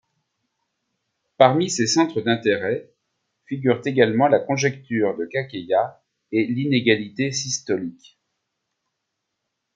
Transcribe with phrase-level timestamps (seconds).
[1.37, 2.91] Parmi ses centres d'intérêts
[3.45, 8.17] figurent également la conjecture de Kakeya et l'inégalité systolique.